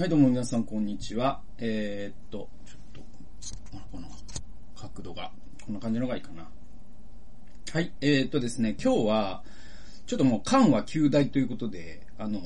[0.00, 1.42] はい、どうも皆さん、こんにちは。
[1.58, 3.02] えー、っと、ちょっ
[3.70, 4.08] と、この
[4.74, 5.30] 角度が、
[5.62, 6.48] こんな感じのがいいかな。
[7.70, 9.42] はい、えー、っとですね、今日は、
[10.06, 12.40] ちょっともう、間は旧大ということで、あの、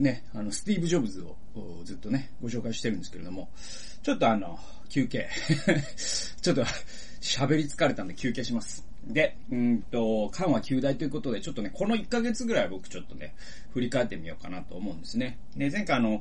[0.00, 1.36] ね、あの、スティーブ・ジョブズを
[1.84, 3.50] ずっとね、ご紹介してるんですけれども、
[4.02, 5.28] ちょっとあの、休憩。
[6.42, 6.64] ちょっと、
[7.20, 8.84] 喋り疲れたんで休憩します。
[9.06, 13.36] で、うんと、緩和9大ということで、ちょっとね、この1ヶ月ぐらい僕ちょっとね、
[13.72, 15.38] 振り返ってみようかなと思うんですね。
[15.56, 16.20] で、前回あの、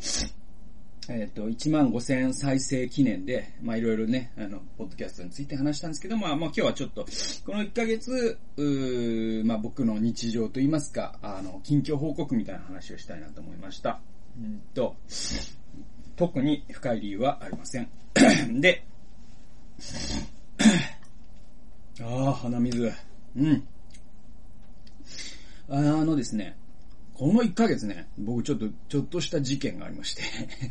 [1.10, 7.06] えっ、と、1万5000再生記念で、まあいろいろね、あの、ポッドキャストについて話したんですけど、まあまあ今日はちょっと、
[7.46, 14.00] この1ヶ月、うまあ僕の日常といいますか、あの、近況報告みたいな話をしたいなと思いました。
[14.38, 14.96] うんと、
[16.16, 17.90] 特に深い理由はありません。
[18.62, 18.86] で、
[22.02, 22.94] ああ、鼻水。
[23.36, 23.68] うん。
[25.70, 26.56] あのですね、
[27.20, 30.22] この1ヶ月ね、僕ちょっと、ちょっとした事件がありまして。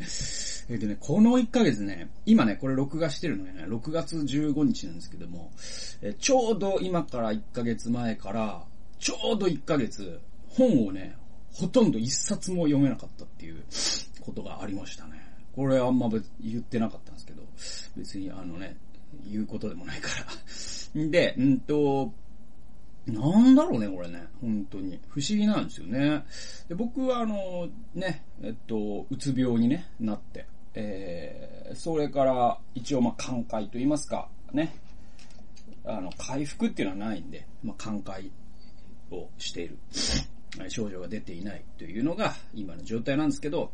[0.73, 5.51] えっとね、この1ヶ月ね、今ね、これ録画してるのね、6月15日なんですけども、
[6.01, 8.65] えちょうど今から1ヶ月前から、
[8.97, 11.15] ちょうど1ヶ月、本をね、
[11.53, 13.63] ほとんど1冊も読めなかったっていう
[14.19, 15.21] ことがありましたね。
[15.55, 17.43] これあんま言ってなかったんですけど、
[17.95, 18.75] 別にあのね、
[19.29, 20.09] 言うことでもないか
[20.95, 20.99] ら。
[20.99, 22.11] ん で、うんと、
[23.09, 24.27] なんだろうね、これね。
[24.41, 24.99] 本当に。
[25.09, 26.23] 不思議なんですよね。
[26.67, 34.75] で僕はあの、ね、えっと、うつ病にね、なって、えー、それから、一応まあ、寛解と言いますか、ね。
[35.85, 38.31] あの、回復っていうのはないんで、まあ、寛解
[39.11, 39.77] をしている。
[40.67, 43.71] 症状が出ていないというのが今の状態なんですけど、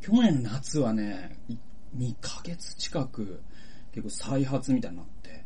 [0.00, 1.38] 去年の夏はね、
[1.96, 3.40] 2ヶ月近く
[3.92, 5.44] 結構再発みたいになって、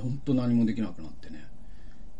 [0.00, 1.46] 本当何もできなくなってね。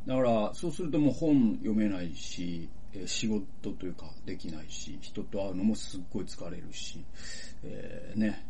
[0.06, 7.04] だから、そうするともう本読めないし、え仕事というかできないし、人と会うのもすっごい疲れるし、
[7.64, 8.46] えーね、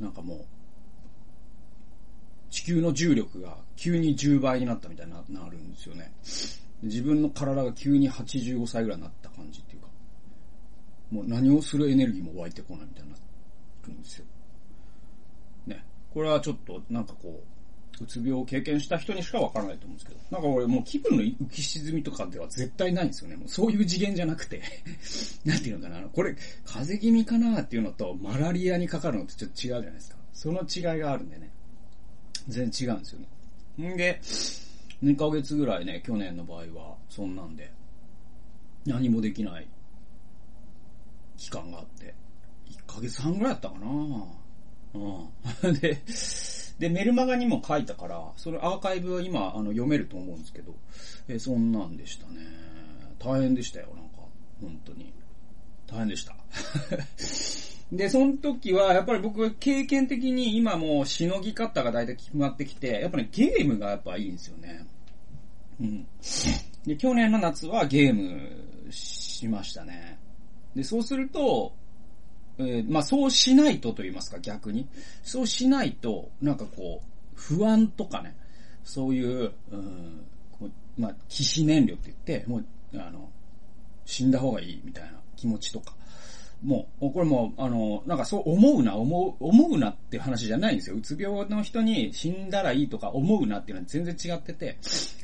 [0.00, 0.44] なんかもう、
[2.50, 6.12] 地球の重力が急に10倍になったみたいにななるんですよね。
[6.82, 9.88] 自分の体が急に85歳ぐらいになった感じっていうか、
[11.10, 13.16] もう何をするエネルギーも湧いてこないみたいにな
[13.86, 14.26] るんですよ。
[15.66, 15.84] ね。
[16.12, 17.63] これはちょっと、なんかこう、
[18.00, 23.36] うつ病を経験した人にしかわからないと思うんですけど、なんか俺もう気分の浮き沈みとかでは絶対ないんですよね。
[23.36, 24.62] もうそういう次元じゃなくて、
[25.44, 26.34] なんていうのかな、これ、
[26.64, 30.16] 風邪気味かなっていうのと、マラリアにかかるのってちょっと違うじゃないですか。
[30.32, 31.50] その違いがあるんでね。
[32.48, 33.20] 全然違うんですよ
[33.78, 33.94] ね。
[33.94, 34.20] んで、
[35.02, 37.70] 2ヶ月ぐらいね、去年の場合は、そんなんで、
[38.86, 39.68] 何もできない
[41.36, 42.14] 期間があって、
[42.70, 43.86] 1ヶ月半ぐらいだったかな
[44.94, 45.74] うん。
[45.80, 46.02] で、
[46.78, 50.74] で、メルマガにも書いたから、そのアーカイブは今、あの、読めると思うんですけど、
[51.28, 52.40] えそんなんでしたね。
[53.18, 54.26] 大変でしたよ、なんか。
[54.60, 55.12] 本当に。
[55.86, 56.34] 大変でした。
[57.92, 64.86] で、その時は、やっぱり僕は、経験的に今もう、しのぎ方が大体決まってきて、やっぱりゲームがやっぱいいんですよね。
[65.80, 66.06] うん。
[66.86, 70.18] で、去年の夏はゲームしましたね。
[70.74, 71.72] で、そうすると、
[72.58, 74.86] えーまあそうしないとと言いますか、逆に。
[75.22, 78.36] そうしないと、なんかこう、不安とかね、
[78.84, 80.26] そういう、うん、
[80.96, 83.30] まあ、騎士燃料って言って、もう、あの、
[84.04, 85.94] 死んだ方がいいみたいな気持ちとか。
[86.64, 90.96] もう、これもう、あの、なんかそう思うな、思う、思うなって話じゃないんですよ。
[90.96, 94.78] うつ病の人に死んだらいいとか思うなっていうのは全然違ってて、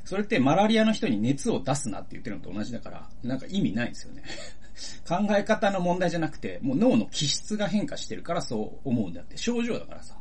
[0.05, 4.23] それってマラリアの人に熱を出すなって言ってるのと同じだから、なんか意味ないんですよね。
[5.09, 10.17] 考え方の問題じゃなくて、もう脳の気質が変化してるからそう思うんだって、症状だからさ。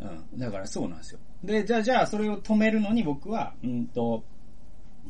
[0.00, 0.38] うん。
[0.38, 1.20] だからそうなんですよ。
[1.42, 4.24] で、じゃあ、じゃあ、それを止めるのに僕は、うんと、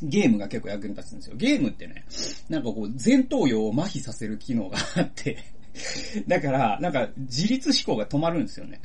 [0.03, 1.37] ゲームが結構役に立つんですよ。
[1.37, 2.05] ゲームってね、
[2.49, 5.39] なんかこう、前頭葉を麻痺させる機能があって、
[6.29, 8.81] だから、なんか、自律思考が止まるんですよね。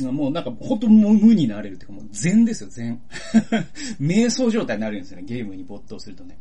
[0.00, 3.00] もうなんか、本当もう無になれるっていうか、もう禅ですよ、禅。
[4.00, 6.38] 瞑想状態になるんですよね、ゲームに没頭するとね。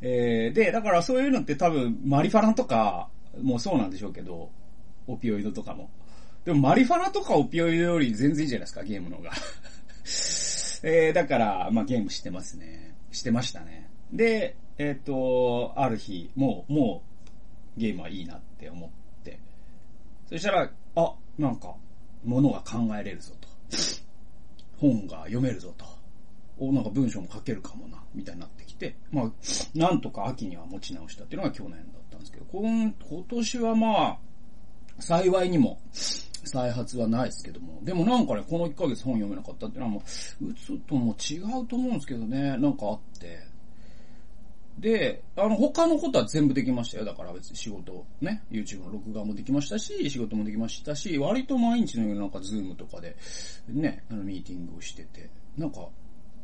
[0.00, 3.10] えー、で、だからそういうのって多分、マリファナとか
[3.42, 4.50] もうそうなんでしょうけど、
[5.06, 5.90] オピオイドとかも。
[6.44, 9.32] でもマリファナとかオピオイドより全然いいじゃないですか、ゲームの方が。
[10.82, 12.85] えー、だから、まあゲームしてますね。
[13.16, 13.90] してましたね。
[14.12, 17.02] で、えっ、と、ある日、もう、も
[17.76, 18.90] う、ゲームはいいなって思っ
[19.22, 19.40] て。
[20.28, 21.74] そしたら、あ、なんか、
[22.24, 23.48] ものが考えれるぞと。
[24.78, 25.86] 本が読めるぞと。
[26.58, 29.32] お、なんか文章も書けるかもな、みたいになってきて、まあ、
[29.74, 32.94] なんとか秋には持ち直したっていうのが去年だったんですけど、今
[33.28, 34.18] 年はまあ、
[34.98, 35.78] 幸いにも、
[36.46, 37.80] 再発はないですけども。
[37.82, 40.02] でもなんかね、この1ヶ月本読めなかったっていうのはも
[40.40, 43.56] う、うつとも違うと思うんですけどね、なんかあって。
[44.78, 47.04] で、あの、他のことは全部できましたよ。
[47.04, 53.16] だから別に仕事、ね、YouTube の録画もできましたし、仕事もできましたし、割と毎日のようになんかズームとかで、
[53.68, 55.88] ね、あの、ミーティングをしてて、なんか、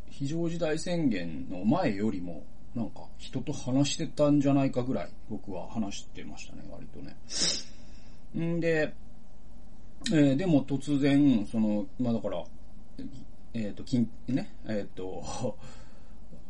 [0.08, 2.42] 非常事態宣言の前よりも、
[2.74, 7.16] なんか、人と話してたんじゃないかぐらい、僕は話してましたね、割とね。
[8.38, 8.94] んで、
[10.10, 12.44] えー、でも突然、その、まあだから、
[13.54, 15.56] えっ、ー、と、金、ね、えっ、ー、と、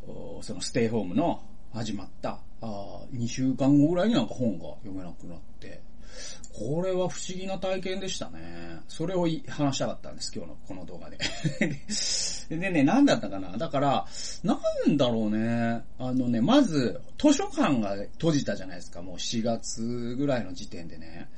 [0.42, 5.80] そのステイホームの始まった、あ2週間後ぐらいになんか本が読めなくなって、
[6.52, 8.80] これは不思議な体験でしたね。
[8.86, 11.18] それを話したかったんです、今日のこの動画で。
[12.50, 13.56] でね、何だったかな？
[13.56, 14.06] だから、
[14.42, 15.82] なんだろうね。
[15.98, 19.00] あのね、まず、図書館が閉じたじゃないですか。
[19.00, 21.30] もう4月ぐらいの時点でね。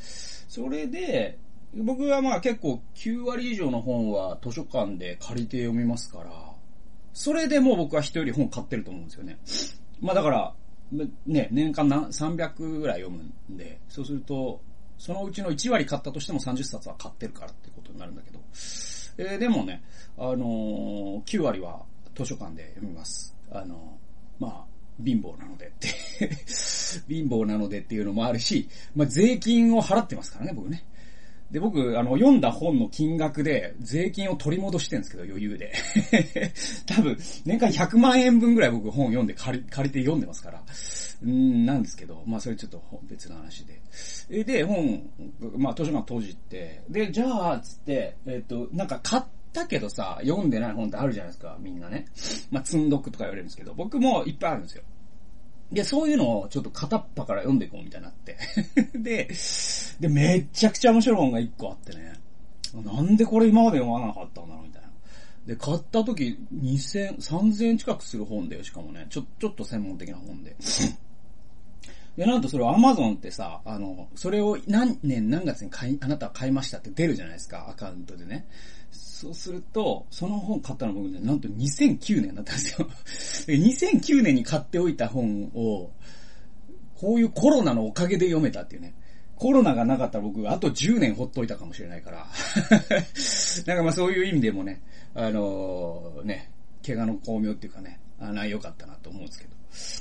[0.49, 1.39] それで、
[1.77, 6.31] 僕はまあ結構9割以上の本は図書館で借りて読みますから、
[7.13, 9.39] それでもう僕は人より本買ってると思うんですよね。
[10.01, 10.55] まあだから、
[11.27, 13.23] ね、年間何300ぐらい読む
[13.53, 14.61] んで、そうすると、
[14.99, 18.39] そのうちの1割買ったとしても30冊は買ってるからってことになるんだけど、
[19.19, 19.83] えー、でもね、
[20.17, 21.83] あのー、9割は
[22.15, 23.37] 図書館で読みます。
[23.51, 24.65] あのー、まあ、
[25.05, 25.89] 貧乏なのでって
[27.09, 30.85] 貧乏なのでっていうのもあるし、まあ、税金を払ってますからね、僕ね。
[31.55, 35.73] で、僕、あの、読んだ本の金額で税金を取り戻してるんですけど、余裕で。
[36.85, 40.65] 多分、年間100万円分ぐらい僕本読んで借り、借りて読んでますから。
[41.23, 44.43] うん、なんですけど、まあそれちょっと別の話で。
[44.43, 45.09] で、本、
[45.57, 49.23] まあ図書館閉じて、で、じゃあ、つって、えっ、と、なんか買っ
[49.53, 52.07] たけどさ、読んでない本ってあるじゃないですか、みんなね。
[52.51, 54.83] まあ積んどくとか言われるんですけど、僕もいっぱいあるんですよ。
[55.75, 58.37] で、そういうのをちょっと片っ端から読んでいこうみたいになって
[58.99, 59.29] で、
[60.01, 62.15] で、めちゃくちゃ面白い本が一個あってね。
[62.83, 64.89] なんでこれ今まで読まなかったんだろうみたいな。
[65.47, 70.57] で、買った時、2000、3000円近くする本で、しかもね、ちょ、ちょっと専門的な本で。
[72.17, 78.47] で、なんとそれを Amazon ってさ、あの、それを何年何月に買い、あなたは買いましたって出るじゃないですか、アカウントでね。
[79.15, 82.89] そうすると、その本買ったの僕ね、なんと2009年だったんですよ。
[83.47, 85.93] 2009年に買っておいた本を、
[86.97, 88.93] こういうコロナのおかげで読めたっていうね。
[89.37, 92.27] コロナがなかったら僕、あと10年ほっといたかもしれないから。
[93.67, 94.83] なんかまあそういう意味でもね、
[95.15, 96.51] あのー、ね、
[96.85, 99.55] 怪我の巧妙っていうかね、あな、良かったなと思うんですけど。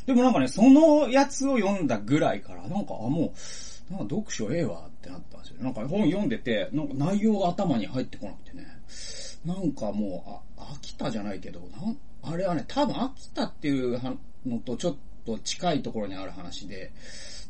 [0.07, 3.31] でもなんかね、そのやつを読んだぐらいから、なんか、あ、も
[3.89, 4.89] う、なんか読書ええわ
[5.63, 5.73] なん。
[5.73, 8.65] か本読んでて、なんか内容が頭に入ってこなくてね。
[9.45, 13.99] なんかもう、あ、飽きたじゃないけど、なんあれはね、多分飽きたっていう
[14.45, 14.95] のとちょっ
[15.25, 16.91] と近いところにある話で、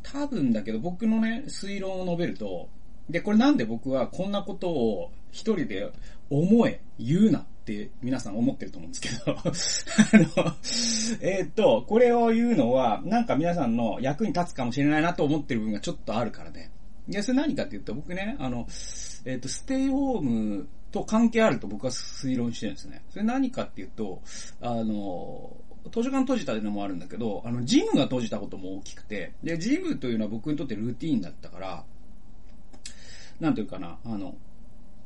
[0.01, 2.69] 多分だけど僕のね、推論を述べると、
[3.09, 5.91] で、これなんで僕はこんなことを一人で
[6.29, 9.43] 思え、言うなって皆さん思ってると思うんですけど あ
[10.41, 10.53] の、
[11.21, 16.71] え、っと、これを言うのは、なんか皆さんの役に立つかもしれないなと思ってる部分がちょっとあるからね。
[17.07, 18.65] いや、それ何かって言うと、僕ね、あの、
[19.25, 23.03] えー、っと、ステイホームと関係あると僕は推論してるんですね。
[23.09, 24.21] それ何かって言うと、
[24.61, 25.57] あの、
[25.91, 31.83] 図書館閉じたっていうのもあるんだけど、あの、ジムが閉じたことも大きくて、で、ジムというのは僕にとってルーティーンだったから、
[33.39, 34.35] なんというかな、あの、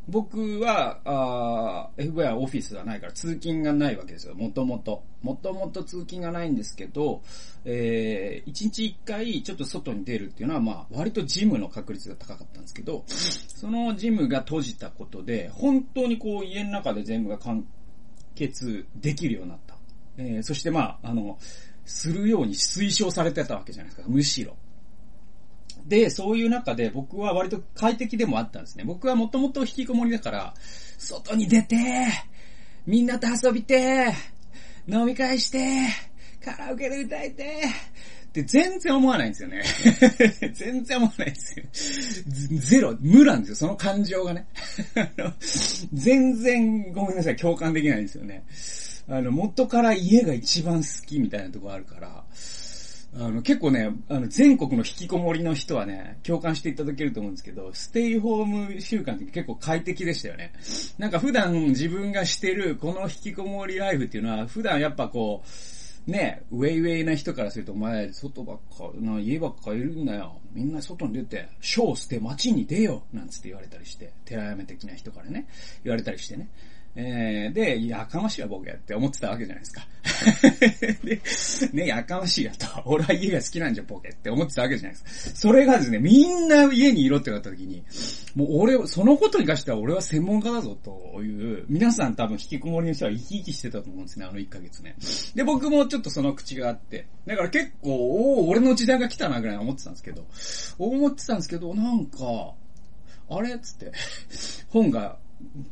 [0.09, 4.35] 僕は、あ FBI はオフィスがないから通勤がないわけですよ。
[4.35, 5.03] もともと。
[5.21, 7.21] もともと通勤がないんですけど、
[7.65, 17.65] えー、1日1回ちょっと外に出るっていうのは、まあ、割とジムの確率が高かったんですけど、そのジムが閉じたことで、本当にこう家の中で全部が完
[18.35, 19.75] 結できるようになった。
[20.17, 21.37] えー、そしてまあ、あの、
[21.85, 24.07] するように推奨されてたわけじゃないですか。
[24.09, 24.55] むしろ。
[25.87, 28.83] で、そういう中で僕は割と快適でもあったんですね。
[28.83, 30.53] 僕はもともと引きこもりだから、
[30.97, 31.77] 外に出て、
[32.85, 34.13] みんなと遊びて、
[34.87, 35.87] 飲み会して、
[36.43, 37.61] カラオケで歌えて、
[38.27, 39.63] って全然思わないんですよね。
[40.53, 41.65] 全然思わないですよ。
[42.59, 44.47] ゼロ、無なんですよ、その感情がね。
[45.93, 48.43] 全然ごめんなさい、共感できないんですよね。
[49.09, 52.25] あの、元から家が一番好きみたいなとこあるから、
[53.15, 60.53] あの、結構ね、あの、全国の引きこもりの人はね、共感していただけると思うんですけど、ステイホーム習慣って結構快適でしたよね。
[60.97, 65.43] なんか普段自分がしてるこの引きこもりライフっていうのは、普段やっぱこ
[66.07, 70.39] う、ね、ウェイウェイな人からすると、お前、外ばっか、な、家ばっかいるんだよ。
[70.53, 75.47] みんな外に出て、ショー捨て街に出よなんつって言われたりして、寺山的な人からね、
[75.83, 76.49] 言われたりしてね。
[76.99, 79.87] えー、で、やかましいわ、ボケって思ってたわけじゃないですか。
[81.71, 82.65] で、ね、やかましいやと。
[82.85, 85.35] 俺は家が好きなんじゃ、ボケって思ってたわけじゃないですか。
[85.35, 87.83] それがですね、みんな家にいろってなった時に、
[88.33, 94.95] もう俺、そのことに関しては俺は専門家だぞという、皆さん多分引きこもりの人は生き生きしてたと思うんですね、あの1ヶ月ね。
[95.35, 97.05] で、僕もちょっとその口があって。
[97.27, 100.25] だから結構、おお俺の時代が来たなぐらい思ってたんですけど、
[100.77, 102.53] 思ってたんですけど、なんか、
[103.29, 103.55] あれ？
[103.55, 103.91] っつって、
[104.69, 105.17] 本が、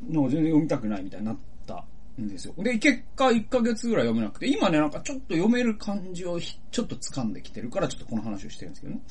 [0.09, 1.85] の全然読みたくないみたいになった
[2.21, 2.53] んですよ。
[2.57, 9.01] で、結果1ヶ月ぐらい読めなくて、今ね、なんかちょっと読める感じをちょっと掴んできてるから、ちょっとこの話をしてるんですけどね。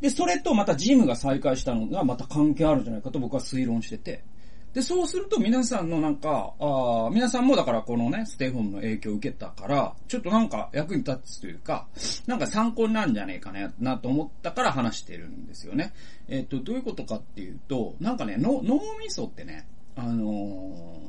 [0.00, 4.24] で、それとまたジムが再開したのがまた関係あるんじゃないかと僕は推論してて。
[4.72, 11.88] で、そうすると皆さんのなんか、あ皆さんもだからこのね、ステイホームの影響を受けたから、ちょっとなんか役に立つというか、
[12.26, 15.92] なんか参考になるんじゃねえかね、なと思ったから話してるんですよね。
[16.28, 21.00] えっ、と、どういうことかっていうと、なんかね、脳みそってね、あの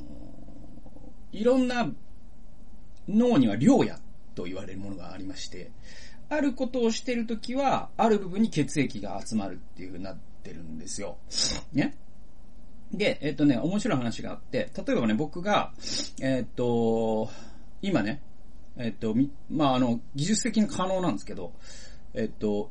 [1.31, 1.87] ー、いろんな
[3.07, 3.99] 脳には量や
[4.33, 5.69] と言われるものがありまして、
[6.29, 11.17] あることをしてるときは、ある部分に血液が集まるっていう風になってるんですよ。
[11.73, 11.95] ね？
[12.93, 15.73] で、えっ、とね、面白い話があって、例えばね、僕が、
[16.21, 17.29] えっ、と、
[17.81, 18.21] 今ね、
[18.77, 19.15] えっ、と、
[19.49, 21.53] まあ、あの、技術的に可能なんですけど、
[22.13, 22.69] えっ、と、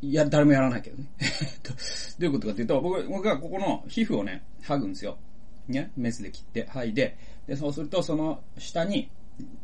[0.00, 1.08] いや、誰もやらないけどね。
[1.62, 1.72] ど
[2.20, 5.18] ういうことかっていうと、僕僕がここの皮膚をね、剥ぐんですよ。
[5.68, 7.16] ね、メスで切って剥いで、
[7.46, 9.10] で、そうするとその下に、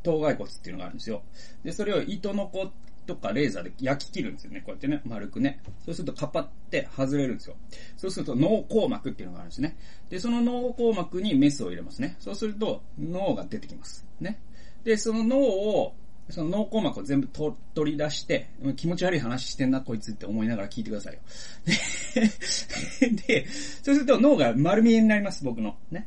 [0.02, 1.22] 頭蓋骨っていうのがあるんですよ。
[1.64, 2.70] で、それを糸の子
[3.08, 4.60] とかレーザーで焼き切るんですよね。
[4.60, 5.60] こうやってね、丸くね。
[5.84, 7.56] そうするとカパって外れるんですよ。
[7.96, 9.76] そうすると脳硬膜っていうのがあるんですね。
[10.10, 12.16] で、その脳硬膜にメスを入れますね。
[12.20, 14.06] そうすると脳が出てきます。
[14.20, 14.38] ね。
[14.84, 15.94] で、その脳を、
[16.28, 17.28] その脳硬膜を全部
[17.74, 21.20] 取り出して、気持ち悪い話してんな、こいつって思いながら聞いてくださいよ。
[21.64, 23.46] で、 で
[23.82, 25.76] そうすると脳が丸見えになります、僕の。
[25.90, 26.06] ね。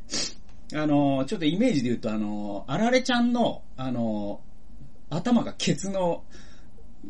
[0.72, 4.40] あの、ちょっとイメージで言うと、あの、あられちゃんの、あの、
[5.10, 6.22] 頭がケツの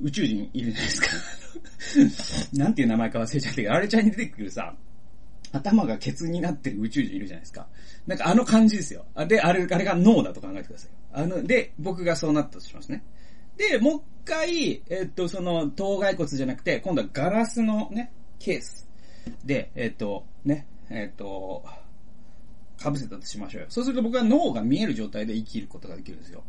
[0.00, 1.08] 宇宙人いるじゃないですか。
[2.58, 4.74] なんていう名前か忘れちゃったけど、あれちゃんに出てくるさ、
[5.52, 7.68] 頭がケツになってる宇宙人いるじゃないですか。
[8.06, 9.04] なんかあの感じですよ。
[9.28, 10.90] で、あれ、あれが脳だと考えてください。
[11.12, 13.04] あの、で、僕がそうなったとしますね。
[13.56, 18.88] で、もう一回、えっと、その、頭蓋骨じゃなくて、今度はガラスのね、ケース
[19.44, 21.64] で、えっと、ね、えっと、
[22.78, 23.66] 被せたとしましょうよ。
[23.68, 26.42] そうすると僕は脳が見える状態で生きることができるんですよ。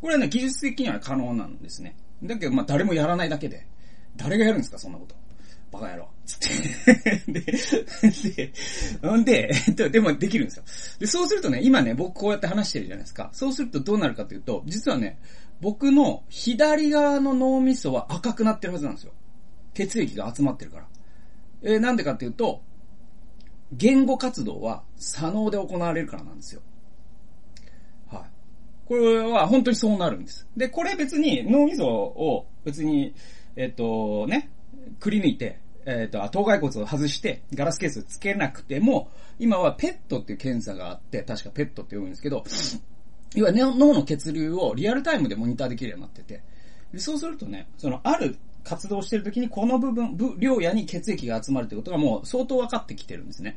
[0.00, 1.96] これはね、技術的には可能なんですね。
[2.22, 3.66] だけど、まあ、誰もやらないだけで。
[4.16, 5.14] 誰がやるんですか、そんなこと。
[5.72, 6.08] バカ野郎。
[6.26, 6.38] つっ
[7.26, 7.32] て。
[7.32, 10.64] で、で、で、えっと、でもできるんですよ。
[10.98, 13.30] で、そうするとね、今ね、僕こうやって話してるじゃないですか。
[13.32, 15.18] そうするとどうなるかというと、実はね、
[15.60, 19.12] 僕の左側の脳みそは赤くなってるはずなんですよ。
[19.74, 20.86] 血液が集まってるから。
[21.62, 22.62] えー、なんでかっていうと、
[23.72, 26.60] 言語活動は左脳で行われるからなんですよ。
[28.92, 30.46] これは本当にそうなるんです。
[30.54, 33.14] で、これ別に脳みそを別に、
[33.56, 34.50] えっとね、
[35.00, 42.44] くり抜いて、えっと、頭蓋骨を外してガラスケースをつけなくても、今はペットっていう検査があって、確かペットって呼ぶんですけど、
[43.34, 46.42] 要は脳の血流をリアルタイムでモニターできるようになってて、
[46.92, 53.56] でそうするとね、そのある活動してる時にこの部分、部量野に血液が集まるってことがもう相当分かってきてるんですね。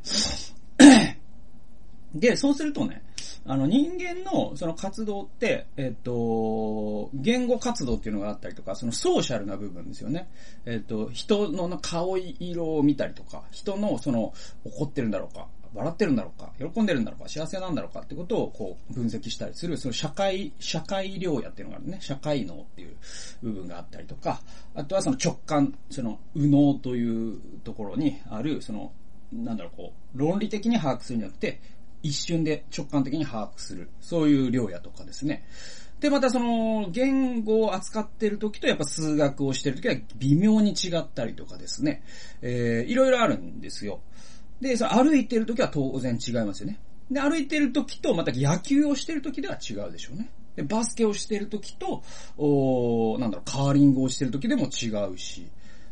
[2.16, 3.04] で、そうするとね、
[3.46, 10.28] あの人間のその活動って、えっと、言語活動っていうのがあったりとか、そのソーシャルな部分ですよね。
[10.66, 21.98] えっと、人の顔色を見たりとか、人のその怒ってるんだろうか、笑ってるんだろうか、喜んでるんだろうか、幸せなんだろうかってことをこう分析したりする、その社会、社会療養っていうのがあるね。
[22.00, 22.96] 社会脳っていう
[23.44, 24.42] 部分があったりとか、
[24.74, 28.92] あとはその直感、その右脳というところにある、その、
[29.34, 31.60] なんだろう、こう、論理的に把握するんじゃなくて、
[32.06, 33.90] 一瞬で直感的に把握する。
[34.00, 35.44] そういう量やとかですね。
[36.00, 42.04] で、またその、言語を扱ってる時とやっぱ数学をしてる時は微妙に違ったりとかですね。
[42.44, 44.02] えー、いろいろあるんですよ。
[44.62, 46.80] で、その歩いてる時は当然違いますよね。
[47.10, 50.30] で、歩いてる時とまた野球をしてる時では違うでしょうね。
[50.56, 52.04] で、バスケをしてる時と、
[52.38, 55.48] おなんだろう、カーリングをしてる時でも違うし、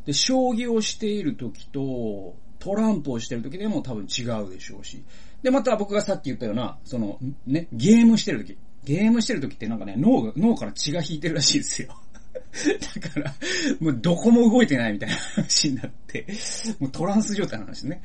[0.06, 5.04] で、将棋をしている時と、トランプをしてる時でも多分違うでしょうし、
[5.44, 8.58] で、また僕がさっき言ったような、その、ね、ゲームしてる時。
[8.86, 11.96] ゲームしてる時ってなんかね、脳が、脳から血が引いてるらしいですよ。
[13.02, 13.34] だから、
[13.80, 16.28] もうどこも動いてないみたいな話になって、
[16.80, 18.02] もうトランス状態の話ね。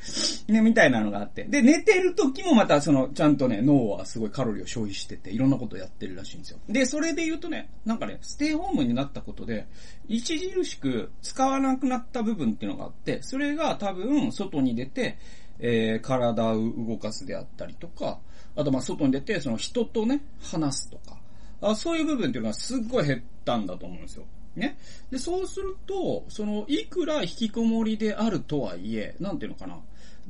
[0.49, 1.45] ね、みたいなのがあって。
[1.45, 6.59] で、寝てる時もまたその、ちゃんとね、脳はすごいカロリーを消費してて、いろんなことをやってるらしいんですよ。
[6.69, 9.67] で、それで言うとね、なんかね、ステイホームになったことで、
[10.11, 15.19] 著しく使わなくなった部分っていうのがあって、それが多分、外に出て、
[15.61, 18.19] えー、体を動かすであったりとか、
[18.57, 21.17] あとまあ外に出て、その人とね、話すとか、
[21.61, 24.25] あそういう部分っていうのはすっごい減ったんだと思うんですよ。
[24.57, 24.79] ね。
[25.11, 29.79] で、そうすると、その、いくら引きこもりであるとはいえ、なんていうのかな。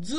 [0.01, 0.19] ずっ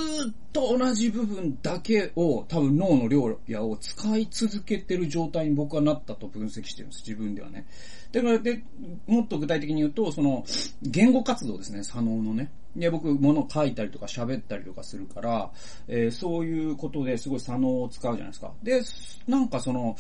[0.52, 7.04] と同じ部分だけを多分脳の量やを使い続けてる状態に僕はなったと分析してるんです。
[7.08, 7.66] 自分ではね。
[8.12, 8.62] だからで、
[9.08, 10.44] もっと具体的に言うと、その、
[10.82, 12.52] 言語活動ですね、左脳のね。
[12.76, 15.52] で、僕、物書いたりとか喋ったりとかするから、
[15.88, 18.54] えー、そういうことですごい左脳を使うじゃないですか。
[18.64, 18.82] で、
[19.28, 19.96] なんかその、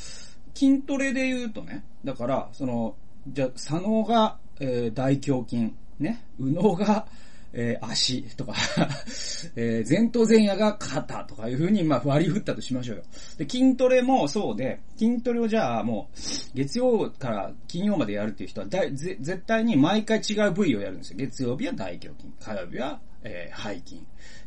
[0.53, 2.95] 筋トレで言うとね、だから、その、
[3.27, 7.07] じゃ左脳が、えー、大胸筋、ね、右脳が、
[7.51, 8.53] えー、足とか
[9.55, 13.03] えー、前頭前野が肩とかいう風に、まあ、割り振ったとしましょうよ。
[13.37, 16.17] で、筋トレもそうで、筋トレをじゃあもう、
[16.55, 21.17] 月曜から金曜までやるっていう人はだい、ぜ、絶対に毎回違う部位をやるんですよ。
[21.17, 24.03] 月曜日は大胸筋、火曜日は、えー、背筋、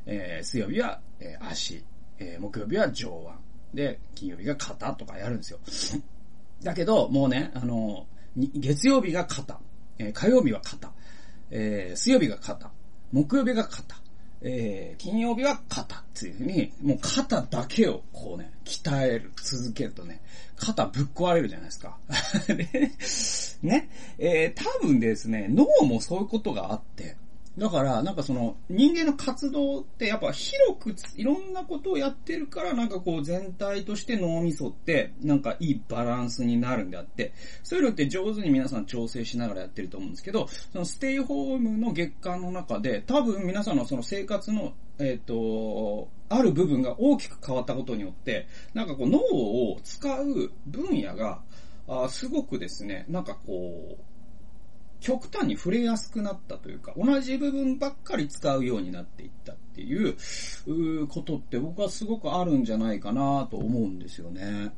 [0.06, 1.82] えー、水曜日は、えー、足、
[2.18, 3.08] えー、木曜日は上
[3.74, 5.58] 腕、で、金曜日が肩とかやるんですよ。
[6.62, 8.06] だけど、もうね、あの、
[8.36, 9.60] 月曜日が肩、
[9.98, 10.92] えー、火曜日は肩、
[11.50, 12.70] えー、水曜日が肩、
[13.12, 14.02] 木曜日が肩。
[14.44, 20.20] えー、金曜日は肩っていうふうに、もう肩だけをこうね、鍛える、続けるとね、
[20.56, 21.98] 肩ぶっ壊れるじゃないですか。
[23.62, 23.88] ね。
[24.18, 27.16] えー、多分ですね、脳もそういうことがあって、
[27.58, 51.42] だから、なんかその、人間の活動ってやっぱ広くいろんなことをやってるから、なんかこう全体として脳みそって、なんかいいバランスになるんであって、そういうのって上手に皆さん調整しながらやってると思うんですけど、そのステイホームの月間の中で、多分皆さんのその生活の、えっ、ー、と、ある部分が大きく変わったことによって、なんかこう脳を使う分野が、
[51.86, 54.11] あすごくですね、なんかこう、
[55.02, 59.56] 極端に触れやすくなったというか、同じ部分ばっかり使うようになっていった。
[59.72, 64.72] っていう、ことって僕はすごくあるんじゃないかなと思うんですよね。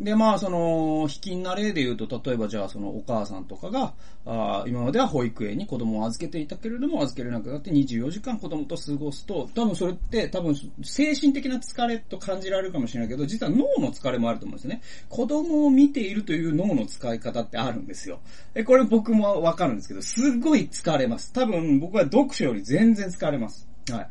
[0.00, 3.94] で、まあ、その、卑近な例で言うと、例えばじゃあそのお母さんとかが、
[4.24, 14.80] あ今までは保育園に子供を預けていたけれども、預けれなくなって24時間子供と過ごすと、多分それって多分精神的な疲れと感じられるかもしれないけど、実は脳の疲れもあると思うんですね。
[15.08, 18.20] 子供を見ているという脳の使い方ってあるんですよ。
[18.54, 21.32] え、これ僕もわかるんですけど、すごい疲れます。
[21.32, 23.71] 多分僕は読書より全然疲れます。
[23.90, 24.08] はい。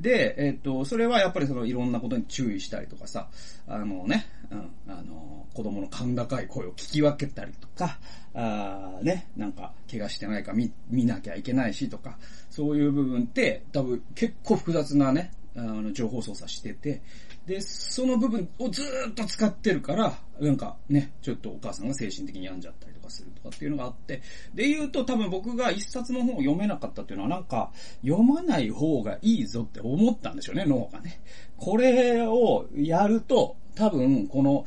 [0.00, 3.28] で、えっ、と、それはやっぱりそのいろんなことに注意したりとかさ、
[3.66, 7.98] あのね、うん、あの、子供の甲高い声を聞き分けたりとか、
[8.34, 12.18] あね、なんか、怪我してないか見、見なきゃいけないしとか、
[12.50, 17.02] そういう部分って多分結構複雑なね、あの、情報操作してて、
[17.46, 24.22] で、その部分をずっと使ってるから、なんかね、ちょっとお母さんが精神的に病んじゃったりとかするとかっていうのがあって、
[24.54, 31.20] で言うと多分僕が一冊の本を読めなかったっていうのはなんか、読まない方がいいぞって思ったんでしょうね、脳がね。
[31.56, 34.64] これをやると、多分、この、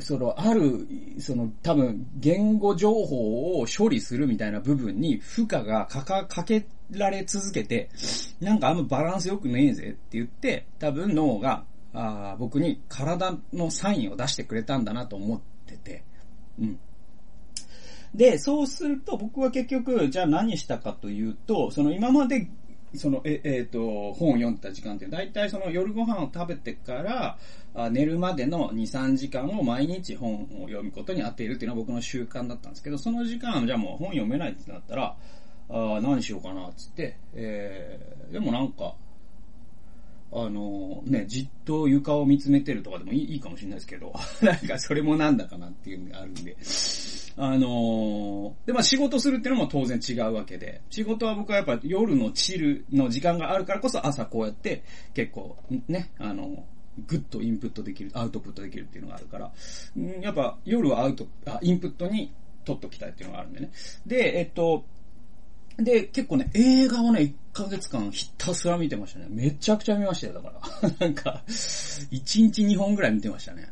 [0.00, 0.86] その、ある、
[1.18, 7.90] その、多分、言語情報を処理するみたいな部分に負荷がかか、かけられ続けて、
[8.40, 16.04] なんかあんまバランス良くねえぜって言って、多分脳が、あ僕に体のサインを出してくれたんだなと思ってて、
[16.58, 16.78] うん。
[18.14, 22.48] で、そうすると僕は結局、じゃあ何したかというと、その今まで
[22.94, 27.38] その、え、えっ、ー、と、本を読んだ時間って、だいたいその夜ご飯を食べてから、
[27.74, 35.16] あ寝るまでの2、3時間を毎日本を読むことに当てるっていうのは僕の習慣だったんですけど、その時間、じゃあもう本読めないってなったら、
[35.72, 38.94] あ何しようかな、つって、えー、でもなんか、
[40.32, 46.56] あのね、じっと床を見つめてるとかでもいいいいかもしれないですけど、 なんかそれもなんだかなっていうのがあるんで、
[47.36, 55.56] あのー、で、まあ仕事するっていうのも当然違うわけで、仕事は僕はやっぱ夜のチルの時間があるからこそ朝こうやって結構
[55.88, 56.64] ね、あの
[57.06, 59.52] グッとインプットできる、アウトプットできるっていうのがあるから、
[60.20, 62.32] やっぱ夜はアウト、あ、インプットに
[62.64, 63.70] 取っときたいっていうのがあるんでね。
[64.06, 64.84] で、えっと、
[65.82, 69.26] で、結構ね、映画をね、1ヶ月間ひたすら見てましたね。
[69.28, 70.90] めちゃくちゃ見ましたよ、だから。
[71.00, 73.68] なんか、1日2本ぐらい見てましたね。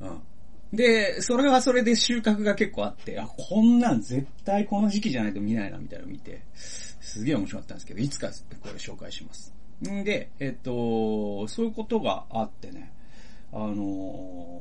[0.00, 0.76] うん。
[0.76, 8.28] で、それはそれで収穫が結構あって、あ、こんなん絶対この時期じゃないと見ないな、みたいなの見て、すげえ面白かったんですけど、いつか
[8.60, 9.52] これ紹介します。
[9.88, 12.92] んで、えっと、そういうことがあってね、
[13.52, 14.60] あの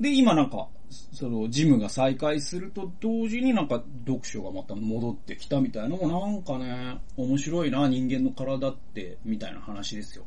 [0.00, 10.24] ー、で、今なんか、その、ジムが再開すると同時になんか読書がまた戻ってきたみたいなのもなんかね、面白いな、人間の体って、みたいな話ですよ。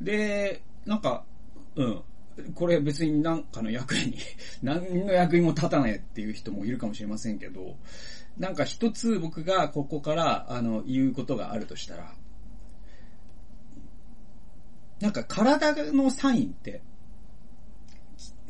[0.00, 1.24] で、なんか、
[1.76, 2.02] うん。
[2.54, 4.16] これ別になんかの役に
[4.62, 7.76] 何の役にも立たないっていう人もいるかもしれませんけど、
[8.38, 12.14] なんか一つ僕がここから、あの、言うことがあるとしたら、
[15.00, 16.82] なんか体のサインって、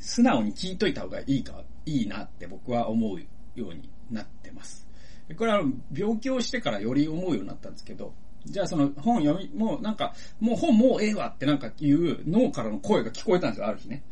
[0.08, 4.88] 素直に聞いといた方がいいか、いいなって僕は思うようになってます。
[5.36, 5.62] これは
[5.94, 8.14] 病気をしてからより思うようになったんですけど、
[8.46, 14.02] じゃあその本読み、もうなんか、もう本もうええわってなんか言う脳からの声が聞こえたんですよ、ある日ね。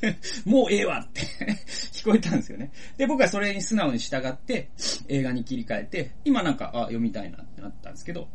[0.44, 1.22] もうええわって
[1.66, 2.70] 聞こえたんですよね。
[2.98, 4.68] で、僕はそれに素直に従って
[5.08, 8.28] 映画に切り替えて、今なんか、あ、読みたいなってなったんですけど、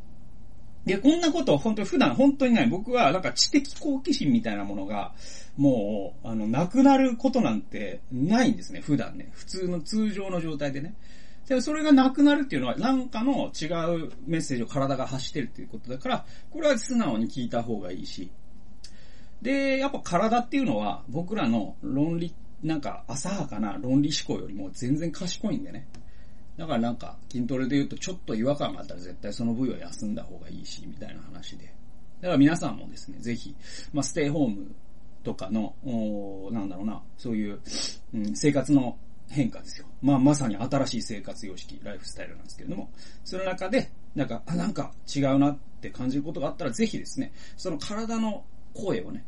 [0.85, 2.67] で、こんなことを本当に普段本当にない。
[2.67, 5.13] 僕はなんか知的好奇心みたいなものが、
[5.57, 9.29] もう、あの、なくなることなんてないんですね、普段ね。
[9.33, 10.95] 普通の通常の状態でね。
[11.47, 13.65] でもそれがなくなるっていうのは、なんかの違
[14.05, 18.31] うメッセージを体が発してるっていうことだから、これは素直に聞いた方がいいし。
[19.41, 25.87] で、やっぱ体っていうのは、僕らの論理、なんか浅はかな論理思考よりも全然賢いんでね。
[26.62, 31.65] だからなんか、筋トレで言うとちょっと違和感があったら絶対その部位は休んだ方がいいし、みたいな話で。
[32.21, 33.56] だから皆さんもですね、ぜひ、
[33.91, 34.76] まあ、ステイホーム
[35.24, 35.74] とかの、
[36.52, 37.60] なんだろうな、そういう、
[38.13, 38.95] うん、生活の
[39.28, 39.88] 変化ですよ。
[40.04, 42.91] まあ、まさに新しい生活様式、ライフスタイルなんですけれども、
[43.24, 48.45] その中で、なんか、あ、なんか違うなって感じることがあったら、ぜひですね、その体の
[48.76, 49.26] 声をね、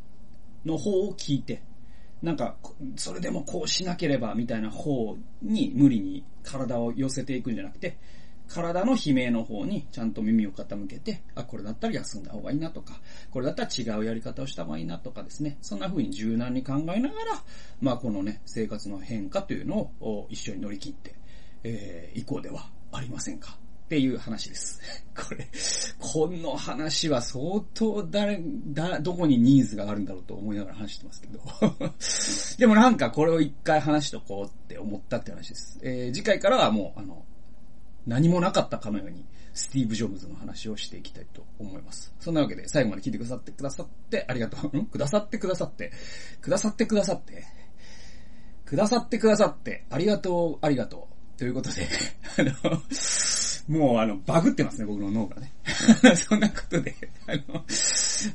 [0.64, 1.64] の方を聞いて、
[2.24, 2.56] なんか、
[2.96, 7.98] それでもこうしなければみたいな方に無理に体を寄せていくんじゃなくて、
[8.48, 12.94] 体の悲鳴の方にちゃんと耳を傾けて、あ、これだったら休んだ方がいいなとか、
[13.30, 17.42] これだったら違うやり方をした方がいいなとかですね、そんな風に柔軟に考えながら、
[17.82, 21.14] まあこのね、生活の変化というのを一緒に乗り切って、
[21.62, 23.58] えー、行こうではありませんか。
[23.94, 24.80] っていう話です。
[25.14, 25.48] これ、
[26.00, 31.40] この話は相当誰、だ、どこにニーズがあるんだろうと思いながら話してますけど。
[32.58, 35.78] でもなんかこれを一回話しとこうって思ったって話です。
[35.82, 37.24] えー、次回からはもう、あの、
[38.04, 42.12] 何もなかったかのように、スティーブ・ジョブズの話をしていきたいと思います。
[42.18, 44.76] そんなわけで、最後まで聞いてくださってくださって、ありがとう。
[44.76, 44.86] ん？
[44.86, 45.92] くださってくださって、
[46.40, 47.44] くださってくださって、
[48.64, 51.14] くださってくださって、ありがとう、ありがとう。
[51.36, 51.88] ということで、
[52.38, 52.82] あの、
[53.68, 55.52] もうあの、バグってますね、僕の脳がね。
[56.16, 56.94] そんなことで、
[57.26, 57.64] あの、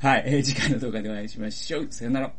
[0.02, 1.88] はい、えー次回の動画でお会いしましょう。
[1.90, 2.32] さよなら。